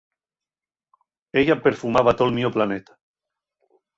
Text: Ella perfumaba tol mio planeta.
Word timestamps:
Ella 1.41 1.57
perfumaba 1.67 2.15
tol 2.23 2.35
mio 2.39 2.53
planeta. 2.57 2.97